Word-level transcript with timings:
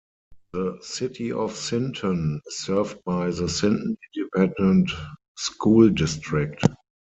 The 0.53 0.79
City 0.81 1.31
of 1.31 1.55
Sinton 1.55 2.41
is 2.47 2.57
served 2.61 3.03
by 3.05 3.29
the 3.29 3.47
Sinton 3.47 3.95
Independent 4.15 4.89
School 5.37 5.89
District. 5.89 6.59